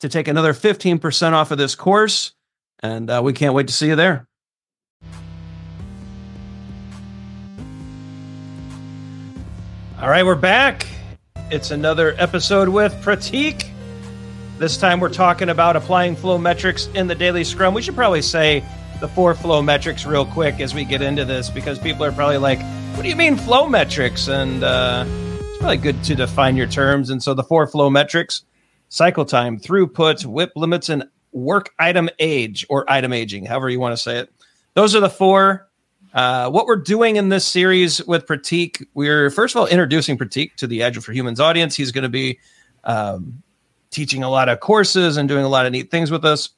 [0.00, 2.32] to take another 15% off of this course.
[2.80, 4.26] And uh, we can't wait to see you there.
[10.00, 10.86] All right, we're back.
[11.50, 13.70] It's another episode with Prateek.
[14.58, 17.72] This time we're talking about applying flow metrics in the daily scrum.
[17.72, 18.62] We should probably say
[19.00, 22.38] the four flow metrics real quick as we get into this because people are probably
[22.38, 22.60] like,
[22.94, 24.28] what do you mean flow metrics?
[24.28, 25.04] And uh,
[25.40, 27.08] it's probably good to define your terms.
[27.10, 28.44] And so the four flow metrics
[28.88, 33.96] cycle time, throughput, WIP limits, and work item age or item aging, however you want
[33.96, 34.32] to say it.
[34.74, 35.68] Those are the four.
[36.14, 40.54] Uh, what we're doing in this series with Prateek, we're first of all introducing Prateek
[40.56, 41.76] to the Agile for Humans audience.
[41.76, 42.38] He's going to be
[42.84, 43.42] um,
[43.90, 46.50] teaching a lot of courses and doing a lot of neat things with us.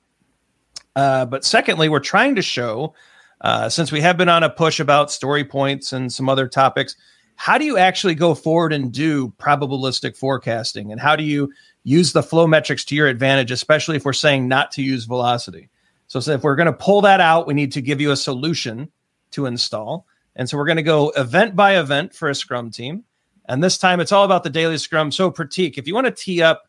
[0.94, 2.94] Uh, but secondly, we're trying to show,
[3.40, 6.96] uh, since we have been on a push about story points and some other topics,
[7.40, 10.90] how do you actually go forward and do probabilistic forecasting?
[10.90, 11.52] And how do you
[11.84, 15.70] use the flow metrics to your advantage, especially if we're saying not to use velocity.
[16.08, 18.16] So, so if we're going to pull that out, we need to give you a
[18.16, 18.90] solution
[19.30, 20.04] to install.
[20.36, 23.04] And so we're going to go event by event for a Scrum team.
[23.46, 25.10] And this time it's all about the daily Scrum.
[25.10, 26.68] So, Prateek, if you want to tee up,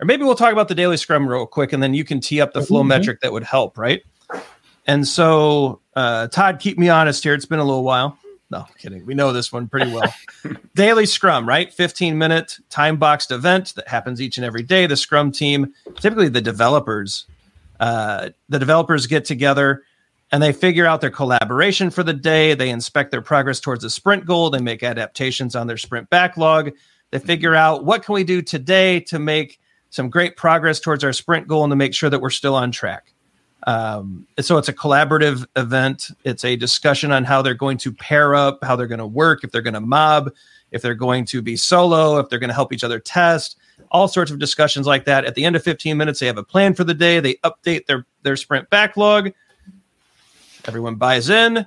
[0.00, 2.40] or maybe we'll talk about the daily Scrum real quick, and then you can tee
[2.40, 2.88] up the flow mm-hmm.
[2.88, 4.02] metric that would help, right?
[4.86, 7.34] And so, uh, Todd, keep me honest here.
[7.34, 8.18] It's been a little while.
[8.52, 9.06] No, kidding.
[9.06, 10.12] We know this one pretty well.
[10.74, 11.72] Daily Scrum, right?
[11.72, 14.86] 15 minute time boxed event that happens each and every day.
[14.86, 17.24] The Scrum team, typically the developers,
[17.80, 19.84] uh, the developers get together
[20.32, 22.52] and they figure out their collaboration for the day.
[22.52, 24.50] They inspect their progress towards a sprint goal.
[24.50, 26.72] They make adaptations on their sprint backlog.
[27.10, 31.14] They figure out what can we do today to make some great progress towards our
[31.14, 33.11] sprint goal and to make sure that we're still on track.
[33.66, 36.10] Um, so it's a collaborative event.
[36.24, 39.44] It's a discussion on how they're going to pair up, how they're going to work,
[39.44, 40.32] if they're going to mob,
[40.72, 43.56] if they're going to be solo, if they're going to help each other test,
[43.90, 45.24] all sorts of discussions like that.
[45.24, 47.20] At the end of 15 minutes, they have a plan for the day.
[47.20, 49.32] They update their their sprint backlog.
[50.64, 51.66] Everyone buys in,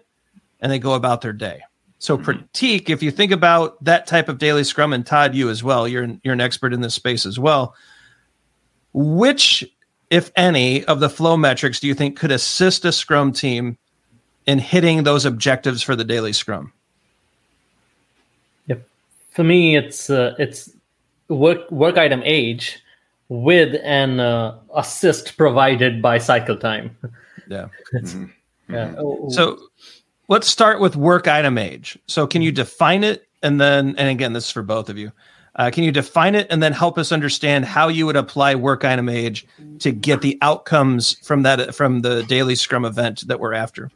[0.61, 1.61] and they go about their day.
[1.99, 2.31] So mm-hmm.
[2.31, 5.87] Prateek, if you think about that type of daily scrum, and Todd, you as well,
[5.87, 7.75] you're you're an expert in this space as well.
[8.93, 9.63] Which
[10.15, 13.77] if any, of the flow metrics do you think could assist a Scrum team
[14.45, 16.71] in hitting those objectives for the daily Scrum?
[18.67, 18.87] Yep.
[19.31, 20.69] For me, it's uh, it's
[21.27, 22.81] work work item age
[23.27, 26.95] with an uh, assist provided by cycle time.
[27.47, 27.67] Yeah.
[27.93, 28.25] mm-hmm.
[28.69, 28.95] yeah.
[28.95, 29.29] Mm-hmm.
[29.29, 29.59] So
[30.29, 31.95] let's start with work item age.
[32.07, 35.11] So can you define it and then and again this is for both of you.
[35.57, 38.83] Uh, can you define it and then help us understand how you would apply work
[38.83, 39.47] item age
[39.79, 43.89] to get the outcomes from that from the daily Scrum event that we're after?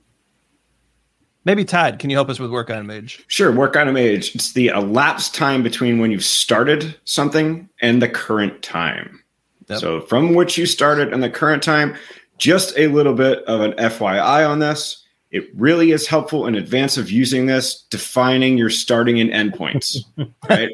[1.45, 3.23] Maybe Todd, can you help us with work item age?
[3.27, 3.51] Sure.
[3.51, 4.35] Work item age.
[4.35, 9.23] It's the elapsed time between when you've started something and the current time.
[9.67, 9.79] Yep.
[9.79, 11.95] So from which you started and the current time,
[12.37, 15.03] just a little bit of an FYI on this.
[15.31, 19.97] It really is helpful in advance of using this, defining your starting and endpoints.
[20.49, 20.71] right.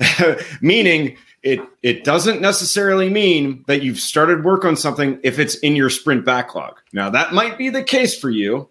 [0.60, 5.76] meaning it it doesn't necessarily mean that you've started work on something if it's in
[5.76, 6.80] your sprint backlog.
[6.92, 8.68] Now that might be the case for you.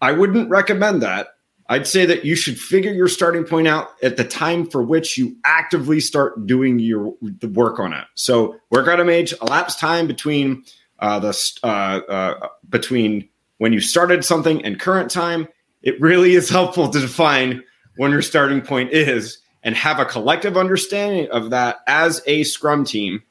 [0.00, 1.28] I wouldn't recommend that.
[1.68, 5.16] I'd say that you should figure your starting point out at the time for which
[5.16, 8.04] you actively start doing your the work on it.
[8.14, 10.64] So work item age, elapsed time between
[10.98, 15.46] uh, the uh, uh, between when you started something and current time,
[15.82, 17.62] it really is helpful to define
[17.96, 22.84] when your starting point is and have a collective understanding of that as a scrum
[22.84, 23.22] team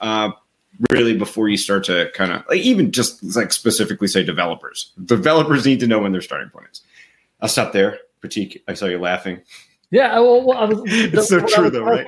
[0.00, 0.30] uh,
[0.90, 4.92] really before you start to kind of like even just like specifically say developers.
[5.04, 6.82] Developers need to know when their starting point is.
[7.40, 7.98] I'll stop there.
[8.22, 9.40] Prateek i saw you laughing.
[9.90, 12.06] Yeah well, well I was, it's so true though right?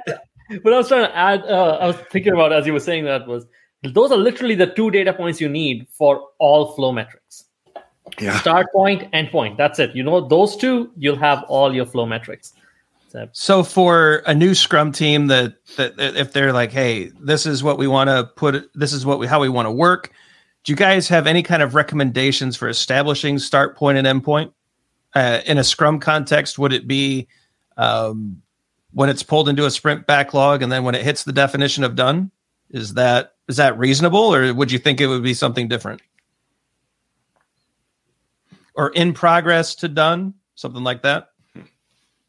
[0.63, 3.05] what i was trying to add uh, i was thinking about as you were saying
[3.05, 3.47] that was
[3.83, 7.45] those are literally the two data points you need for all flow metrics.
[8.19, 8.39] Yeah.
[8.41, 9.57] Start point end point.
[9.57, 9.95] That's it.
[9.95, 12.55] You know those two you'll have all your flow metrics
[13.33, 17.79] so, for a new Scrum team that, that if they're like, hey, this is what
[17.79, 20.13] we want to put, this is what we how we want to work.
[20.65, 24.53] Do you guys have any kind of recommendations for establishing start point and end point
[25.15, 26.59] uh, in a Scrum context?
[26.59, 27.29] Would it be
[27.77, 28.43] um,
[28.93, 31.95] when it's pulled into a sprint backlog and then when it hits the definition of
[31.95, 32.31] done?
[32.71, 36.03] Is that is that reasonable, or would you think it would be something different?
[38.75, 41.28] Or in progress to done, something like that?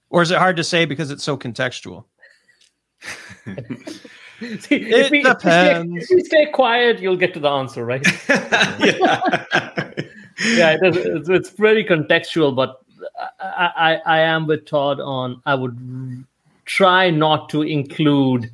[0.09, 2.05] Or is it hard to say because it's so contextual?
[4.39, 5.49] See, it if we, depends.
[5.49, 8.05] If we, stay, if we, stay, quiet, you'll get to the answer, right?
[8.29, 9.21] yeah,
[10.53, 12.81] yeah it is, it's, it's very contextual, but
[13.39, 15.41] I, I, I am with Todd on.
[15.45, 16.25] I would
[16.65, 18.49] try not to include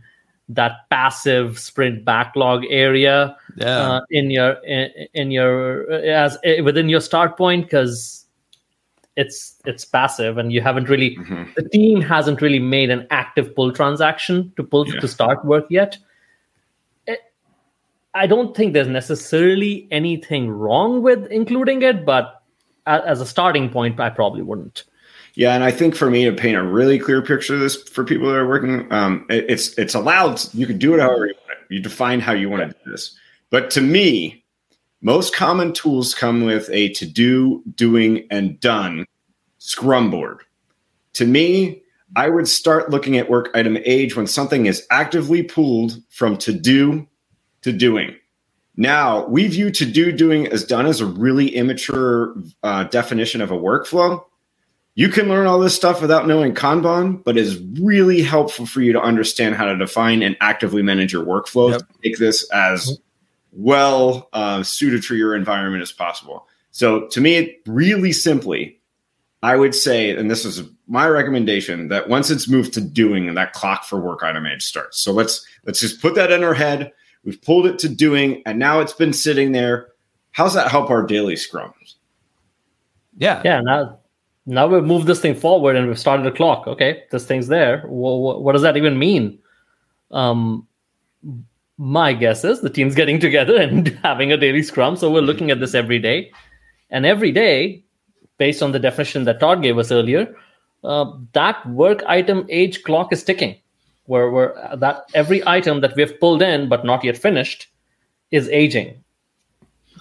[0.49, 3.93] that passive sprint backlog area yeah.
[3.93, 8.24] uh, in your in, in your as within your start point because
[9.15, 11.43] it's it's passive and you haven't really mm-hmm.
[11.55, 14.99] the team hasn't really made an active pull transaction to pull yeah.
[14.99, 15.97] to start work yet
[17.07, 17.19] it,
[18.13, 22.43] i don't think there's necessarily anything wrong with including it but
[22.85, 24.83] as a starting point i probably wouldn't
[25.37, 28.05] yeah, and I think for me to paint a really clear picture of this for
[28.05, 30.41] people that are working, um, it, it's it's allowed.
[30.53, 31.59] You can do it however you want.
[31.59, 31.73] It.
[31.73, 33.17] You define how you want to do this.
[33.49, 34.44] But to me,
[35.01, 39.05] most common tools come with a to do, doing, and done
[39.57, 40.41] Scrum board.
[41.13, 41.81] To me,
[42.15, 46.53] I would start looking at work item age when something is actively pulled from to
[46.53, 47.07] do
[47.61, 48.15] to doing.
[48.77, 53.51] Now, we view to do doing as done as a really immature uh, definition of
[53.51, 54.23] a workflow.
[54.95, 58.93] You can learn all this stuff without knowing Kanban, but it's really helpful for you
[58.93, 61.71] to understand how to define and actively manage your workflow.
[61.71, 61.81] Yep.
[62.03, 62.97] Make this as
[63.55, 66.47] well uh, suited for your environment as possible.
[66.71, 68.79] So to me, really simply,
[69.41, 73.37] I would say, and this is my recommendation, that once it's moved to doing, and
[73.37, 74.99] that clock for work item age starts.
[74.99, 76.91] So let's let's just put that in our head.
[77.23, 79.87] We've pulled it to doing, and now it's been sitting there.
[80.31, 81.95] How's that help our daily scrums?
[83.17, 83.61] Yeah, yeah.
[83.61, 83.99] Now,
[84.45, 86.67] now we've moved this thing forward and we've started a clock.
[86.67, 87.85] Okay, this thing's there.
[87.87, 89.39] Well, what does that even mean?
[90.11, 90.67] Um,
[91.77, 94.95] my guess is the team's getting together and having a daily scrum.
[94.95, 96.31] So we're looking at this every day.
[96.89, 97.83] And every day,
[98.37, 100.33] based on the definition that Todd gave us earlier,
[100.83, 103.57] uh, that work item age clock is ticking,
[104.05, 107.67] where, where that every item that we have pulled in but not yet finished
[108.31, 109.03] is aging.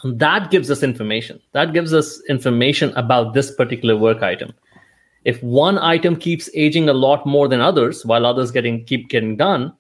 [0.02, 1.40] And that gives us information.
[1.52, 4.52] That gives us information about this particular work item.
[5.24, 9.36] If one item keeps aging a lot more than others, while others getting keep getting
[9.36, 9.72] done,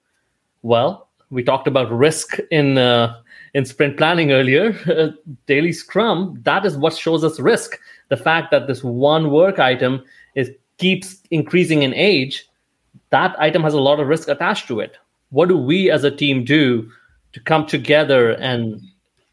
[0.62, 1.03] well,
[1.34, 3.20] we talked about risk in uh,
[3.52, 4.72] in sprint planning earlier.
[4.94, 5.08] Uh,
[5.46, 7.78] daily Scrum that is what shows us risk.
[8.08, 10.04] The fact that this one work item
[10.34, 12.48] is keeps increasing in age,
[13.10, 14.96] that item has a lot of risk attached to it.
[15.30, 16.88] What do we as a team do
[17.32, 18.80] to come together and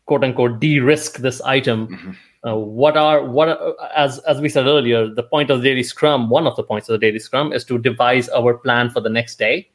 [0.08, 1.88] quote unquote de-risk this item?
[1.88, 2.12] Mm-hmm.
[2.44, 5.84] Uh, what are what are, as as we said earlier, the point of the daily
[5.84, 9.00] Scrum, one of the points of the daily Scrum, is to devise our plan for
[9.00, 9.70] the next day.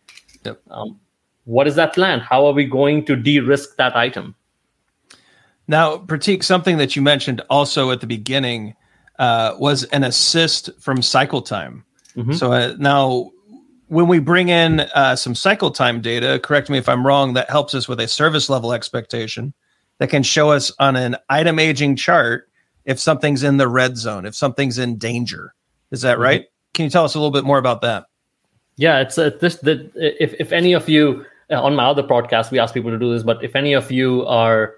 [0.45, 0.61] Yep.
[0.71, 0.99] Um,
[1.47, 2.21] what is that plan?
[2.21, 4.35] How are we going to de-risk that item?
[5.69, 8.75] Now, Prateek, something that you mentioned also at the beginning
[9.19, 11.85] uh, was an assist from cycle time.
[12.17, 12.33] Mm-hmm.
[12.35, 13.31] So uh, now,
[13.89, 17.49] when we bring in uh, some cycle time data, correct me if I'm wrong, that
[17.49, 19.55] helps us with a service level expectation
[19.99, 22.49] that can show us on an item aging chart
[22.85, 25.55] if something's in the red zone, if something's in danger.
[25.91, 26.23] Is that mm-hmm.
[26.23, 26.45] right?
[26.75, 28.07] Can you tell us a little bit more about that?
[28.77, 29.57] Yeah, it's uh, this.
[29.57, 33.13] The, if if any of you on my other podcast, we ask people to do
[33.13, 33.23] this.
[33.23, 34.75] But if any of you are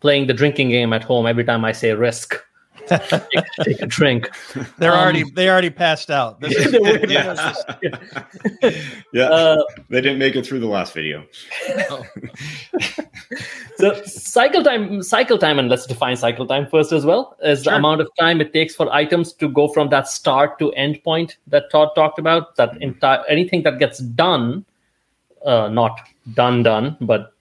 [0.00, 2.40] playing the drinking game at home, every time I say risk,
[2.88, 4.28] take, take, a drink.
[4.78, 6.38] They're um, already they already passed out.
[7.08, 7.54] yeah,
[9.12, 9.22] yeah.
[9.22, 11.24] Uh, they didn't make it through the last video.
[11.90, 12.04] Oh.
[13.76, 17.72] so cycle time, cycle time, and let's define cycle time first as well is sure.
[17.72, 21.02] the amount of time it takes for items to go from that start to end
[21.04, 22.56] point that Todd talked about.
[22.56, 24.64] That entire anything that gets done
[25.44, 26.00] uh, not
[26.34, 27.32] done done, but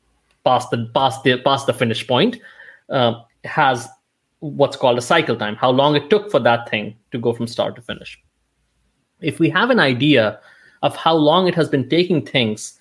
[0.43, 2.37] past the past the past the finish point,
[2.89, 3.87] uh, has
[4.39, 7.47] what's called a cycle time, how long it took for that thing to go from
[7.47, 8.19] start to finish.
[9.19, 10.39] If we have an idea
[10.83, 12.79] of how long it has been taking things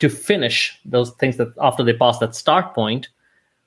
[0.00, 3.08] to finish those things that after they pass that start point,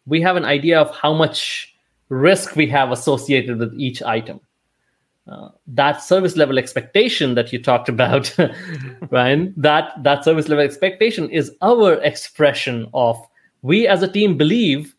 [0.06, 1.74] we have an idea of how much
[2.10, 4.40] risk we have associated with each item.
[5.30, 8.36] Uh, that service level expectation that you talked about,
[9.12, 13.16] Ryan, that that service level expectation is our expression of
[13.62, 14.96] we as a team believe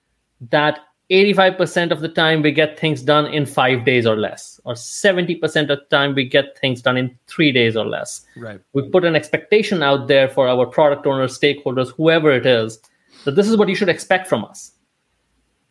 [0.51, 4.75] that 85% of the time we get things done in five days or less, or
[4.75, 8.25] 70% of the time we get things done in three days or less.
[8.37, 8.61] Right.
[8.73, 12.79] We put an expectation out there for our product owners, stakeholders, whoever it is,
[13.25, 14.71] that this is what you should expect from us.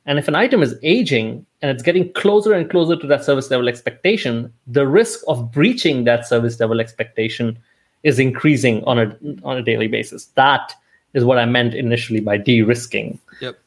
[0.10, 3.52] And if an item is aging and it's getting closer and closer to that service
[3.52, 7.60] level expectation, the risk of breaching that service level expectation
[8.02, 10.26] is increasing on a on a daily basis.
[10.34, 10.74] That
[11.14, 13.20] is what I meant initially by de-risking.
[13.40, 13.60] Yep.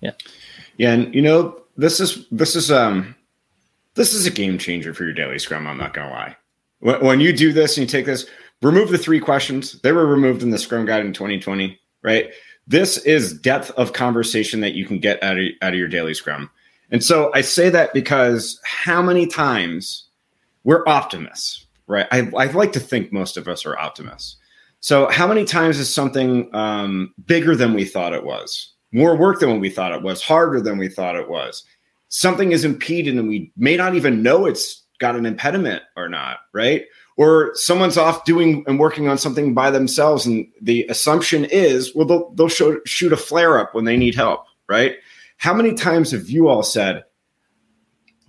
[0.00, 0.12] Yeah.
[0.76, 3.16] Yeah, and you know, this is this is um
[3.94, 6.36] this is a game changer for your daily scrum, I'm not gonna lie.
[6.78, 8.26] When, when you do this and you take this,
[8.62, 9.80] remove the three questions.
[9.80, 12.30] They were removed in the Scrum Guide in 2020, right?
[12.66, 16.14] This is depth of conversation that you can get out of, out of your daily
[16.14, 16.50] scrum.
[16.90, 20.06] And so I say that because how many times
[20.64, 22.06] we're optimists, right?
[22.10, 24.36] I, I like to think most of us are optimists.
[24.80, 28.72] So how many times is something um, bigger than we thought it was?
[28.92, 31.64] more work than we thought it was, harder than we thought it was.
[32.08, 36.38] Something is impeded and we may not even know it's got an impediment or not,
[36.52, 36.84] right?
[37.20, 42.06] Or someone's off doing and working on something by themselves, and the assumption is, well,
[42.06, 44.94] they'll, they'll show, shoot a flare up when they need help, right?
[45.36, 47.04] How many times have you all said,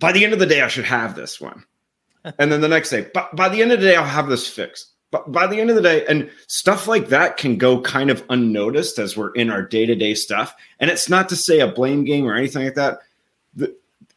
[0.02, 1.64] by the end of the day, I should have this one?
[2.38, 4.46] and then the next day, by, by the end of the day, I'll have this
[4.46, 4.92] fixed.
[5.10, 8.26] But by the end of the day, and stuff like that can go kind of
[8.30, 10.54] unnoticed as we're in our day to day stuff.
[10.82, 13.00] And it's not to say a blame game or anything like that.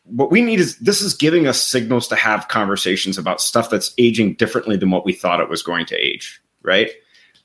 [0.04, 3.94] What we need is this is giving us signals to have conversations about stuff that's
[3.98, 6.90] aging differently than what we thought it was going to age, right?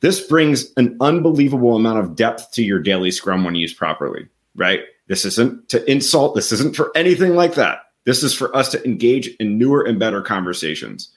[0.01, 4.81] This brings an unbelievable amount of depth to your daily scrum when used properly, right?
[5.07, 7.79] This isn't to insult, this isn't for anything like that.
[8.05, 11.09] This is for us to engage in newer and better conversations.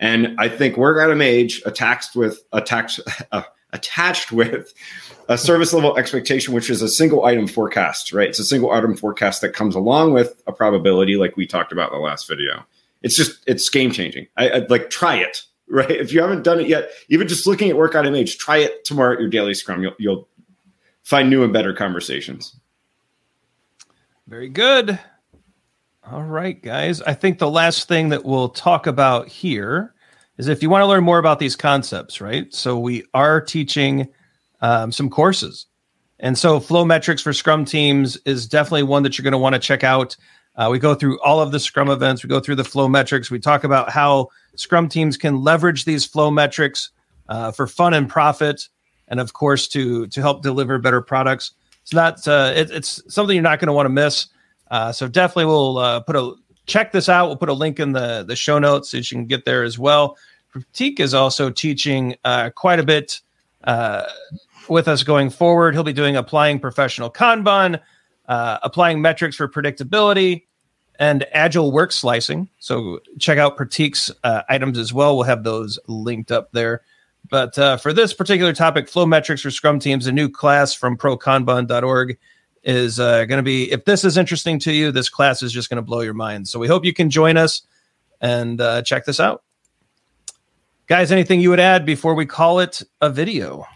[0.00, 3.00] And I think we're at Item Age attached with attached
[3.32, 4.72] uh, attached with
[5.28, 8.28] a service level expectation, which is a single item forecast, right?
[8.28, 11.92] It's a single item forecast that comes along with a probability, like we talked about
[11.92, 12.64] in the last video.
[13.02, 14.26] It's just it's game changing.
[14.36, 15.90] I, I like try it, right?
[15.90, 18.84] If you haven't done it yet, even just looking at Work Item Age, try it
[18.84, 19.82] tomorrow at your daily scrum.
[19.82, 20.28] You'll you'll
[21.02, 22.56] find new and better conversations.
[24.26, 24.98] Very good.
[26.10, 27.02] All right, guys.
[27.02, 29.94] I think the last thing that we'll talk about here
[30.38, 32.52] is if you want to learn more about these concepts, right?
[32.54, 34.08] So we are teaching
[34.60, 35.66] um, some courses.
[36.20, 39.54] And so flow metrics for scrum teams is definitely one that you're going to want
[39.54, 40.16] to check out.
[40.56, 42.24] Uh, we go through all of the scrum events.
[42.24, 43.30] We go through the flow metrics.
[43.30, 46.90] We talk about how scrum teams can leverage these flow metrics
[47.28, 48.68] uh, for fun and profit,
[49.06, 51.52] and of course to to help deliver better products.
[51.82, 54.26] It's not uh, it, it's something you're not going to want to miss.
[54.70, 56.34] Uh, so definitely we'll uh, put a
[56.68, 57.26] check this out.
[57.26, 59.78] We'll put a link in the the show notes so you can get there as
[59.78, 60.16] well.
[60.54, 63.20] Prateek is also teaching uh, quite a bit
[63.64, 64.04] uh,
[64.68, 65.74] with us going forward.
[65.74, 67.80] He'll be doing applying professional Kanban,
[68.28, 70.44] uh, applying metrics for predictability,
[70.98, 72.48] and agile work slicing.
[72.58, 75.16] So check out Prateek's uh, items as well.
[75.16, 76.82] We'll have those linked up there.
[77.30, 80.96] But uh, for this particular topic, flow metrics for Scrum teams, a new class from
[80.96, 82.16] prokanban.org
[82.62, 83.70] is uh, going to be.
[83.70, 86.48] If this is interesting to you, this class is just going to blow your mind.
[86.48, 87.62] So we hope you can join us
[88.20, 89.42] and uh, check this out.
[90.86, 93.66] Guys, anything you would add before we call it a video?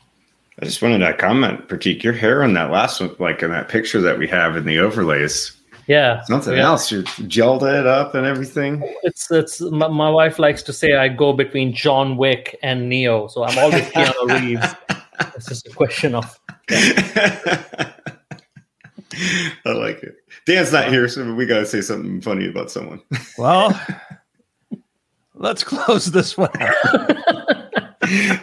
[0.61, 3.69] I just wanted to comment, Prateek, your hair on that last one, like in that
[3.69, 5.53] picture that we have in the overlays.
[5.87, 6.23] Yeah.
[6.25, 6.65] Something yeah.
[6.67, 6.91] else.
[6.91, 8.83] You gelled it up and everything.
[9.03, 13.27] It's it's my, my, wife likes to say I go between John Wick and Neo.
[13.27, 14.75] So I'm always Keanu Reeves.
[15.35, 16.39] It's just a question of
[16.71, 17.93] yeah.
[19.67, 20.17] I like it.
[20.47, 23.01] Dan's not here, so we got to say something funny about someone.
[23.39, 23.79] Well,
[25.35, 26.51] let's close this one.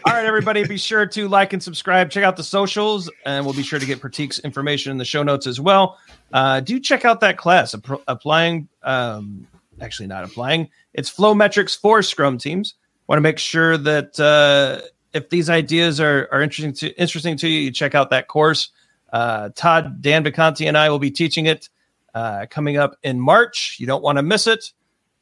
[0.05, 2.09] All right, everybody, be sure to like and subscribe.
[2.09, 5.21] Check out the socials, and we'll be sure to get Prateek's information in the show
[5.21, 5.97] notes as well.
[6.31, 7.75] Uh, do check out that class,
[8.07, 9.45] applying, um,
[9.81, 10.69] actually not applying.
[10.93, 12.75] It's flow metrics for Scrum teams.
[13.07, 17.47] Want to make sure that uh, if these ideas are, are interesting to interesting to
[17.47, 18.69] you, you check out that course.
[19.11, 21.69] Uh, Todd, Dan Vacanti, and I will be teaching it
[22.13, 23.77] uh, coming up in March.
[23.79, 24.71] You don't want to miss it.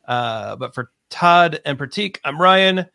[0.07, 2.85] Uh, but for Todd and Prateek, I'm Ryan.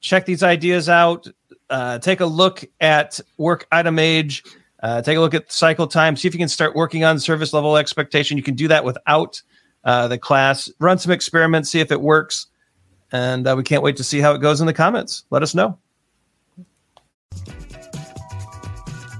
[0.00, 1.26] Check these ideas out.
[1.70, 4.44] Uh, take a look at work item age.
[4.82, 6.16] Uh, take a look at cycle time.
[6.16, 8.36] See if you can start working on service level expectation.
[8.36, 9.40] You can do that without
[9.84, 12.46] uh, the class, run some experiments, see if it works.
[13.12, 15.24] And we can't wait to see how it goes in the comments.
[15.30, 15.78] Let us know.